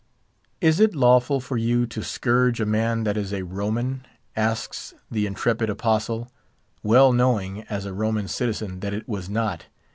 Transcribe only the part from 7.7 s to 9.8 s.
a Roman citizen, that it was not.